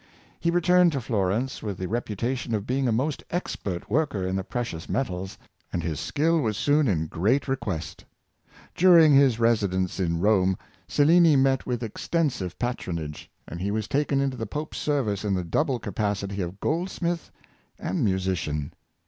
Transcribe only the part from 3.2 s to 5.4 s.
expert worker in the precious metals,